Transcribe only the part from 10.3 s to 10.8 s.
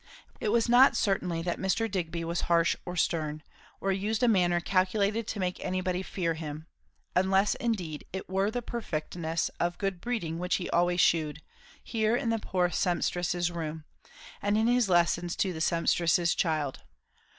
which he